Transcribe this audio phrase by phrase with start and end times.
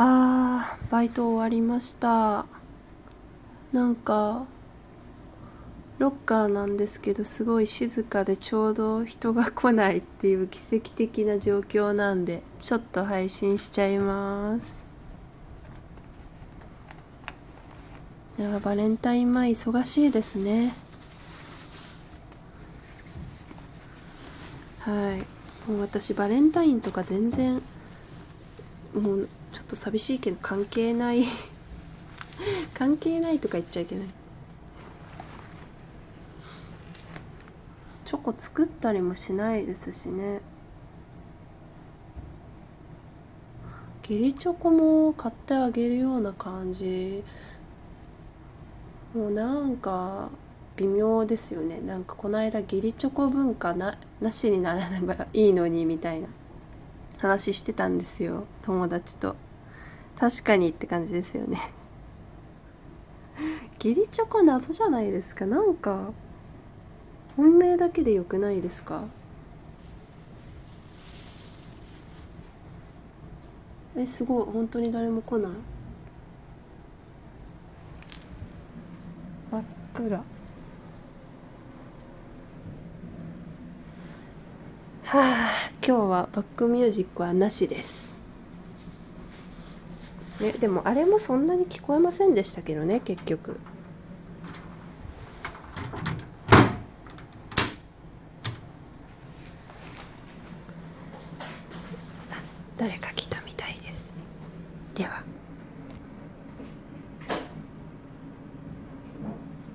[0.00, 2.46] あーバイト終わりました。
[3.72, 4.46] なんか
[5.98, 14.86] ロッカーなんですけどすごい静かでちょうど人が来ないっていう奇跡的な状況なんでちょっと配信しちゃいます。
[18.38, 20.76] いやバレンタイン前忙しいですね。
[24.78, 25.18] はい。
[25.68, 27.60] もう私バレンタインとか全然
[28.94, 31.24] もうちょっと寂しいけど関係ない。
[32.74, 34.08] 関係ないとか言っちゃいけない。
[38.04, 40.40] チョコ作ったりもしないですしね。
[44.08, 47.22] 義理チョコも買ってあげるような感じ。
[49.14, 50.30] もうなんか
[50.76, 51.80] 微妙ですよね。
[51.80, 56.28] なんかこの間義理チョコ文化ななしになられば いいのにみたいな。
[57.18, 59.36] 話してたんですよ友達と。
[60.18, 61.58] 確かにって感じですよね。
[63.82, 66.10] 義理チョコ謎じゃないですかなんか。
[67.36, 69.04] 本命だけでよくないですか？
[73.96, 74.46] えすごい。
[74.46, 75.52] 本当に誰も来ない。
[79.50, 79.62] 真っ
[79.94, 80.24] 暗。
[85.10, 88.14] はあ今日はバックミュージックはなしです。
[90.38, 93.58] ねでもあれもそんなに聞こえませんでしたけどね結局。
[102.76, 104.14] 誰か来たみたいです。
[104.94, 105.22] では。